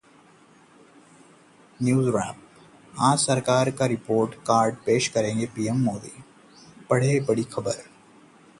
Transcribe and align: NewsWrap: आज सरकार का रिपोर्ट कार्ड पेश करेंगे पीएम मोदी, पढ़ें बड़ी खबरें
NewsWrap: 1.79 2.35
आज 2.99 3.19
सरकार 3.19 3.71
का 3.71 3.85
रिपोर्ट 3.85 4.33
कार्ड 4.47 4.75
पेश 4.85 5.07
करेंगे 5.07 5.45
पीएम 5.45 5.83
मोदी, 5.83 6.23
पढ़ें 6.89 7.25
बड़ी 7.25 7.43
खबरें 7.43 7.83